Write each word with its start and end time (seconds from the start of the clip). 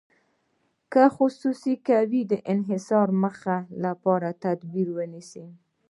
که 0.91 1.03
خصوصي 1.15 1.73
کوي 1.87 2.21
د 2.31 2.33
انحصار 2.53 3.07
مخنیوي 3.23 3.75
لپاره 3.85 4.27
تدابیر 4.43 4.87
ونیسي. 4.95 5.45